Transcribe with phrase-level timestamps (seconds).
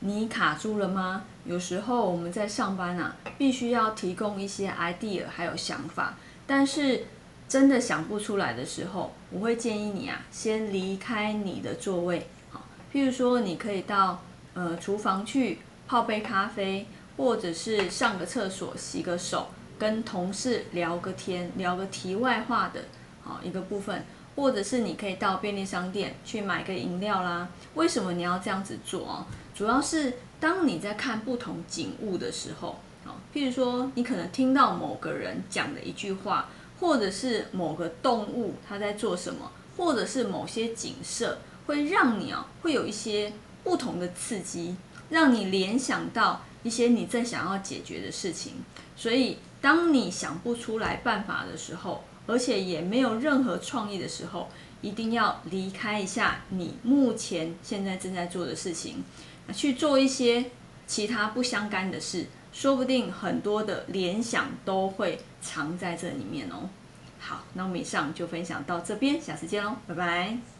[0.00, 1.24] 你卡住了吗？
[1.44, 6.14] 有时候我们在上班啊，必须要提供一些 idea 还有想法，
[6.46, 7.04] 但是
[7.48, 14.22] 真的想不出来的时候，我会建议你啊，先离开你的座位，好，譬如说你可以到
[14.54, 16.86] 呃厨房去泡杯咖啡，
[17.16, 22.84] 或者是上个厕所洗个手，跟同事聊个天，聊个题外话的，
[23.24, 24.04] 好一个部分。
[24.38, 27.48] 或者是你可以到便利商店去买个饮料啦。
[27.74, 29.26] 为什么你要这样子做啊？
[29.52, 36.48] 主要是当你在看不同景物的时候，啊，譬如说你可能听到某个人讲的一句话，
[36.78, 43.32] 或者是某个动物它在做什么，或者是某些景色，会让你啊会有一些
[43.64, 44.76] 不同的刺激，
[45.10, 48.52] 让你联想到一些你在想要解决的事情。
[48.94, 54.48] 所以当你想不出来办法的时候，而且也没有任何创意的时候，
[54.80, 59.02] 一定要离开一下你目前现在正在做的事情，
[59.52, 60.44] 去做一些
[60.86, 66.68] 其他不相干的事，说不定很多的联想都会藏在这里面哦。
[67.18, 70.57] 好，那我们以上就分享到这边，下次见喽，拜拜。